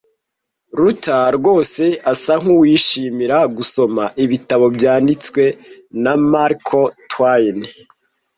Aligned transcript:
Ruta 0.77 1.17
rwose 1.37 1.85
asa 2.11 2.33
nkuwishimira 2.41 3.37
gusoma 3.57 4.03
ibitabo 4.23 4.65
byanditswe 4.75 5.43
na 6.03 6.13
Mark 6.31 6.65
Twain. 7.11 7.57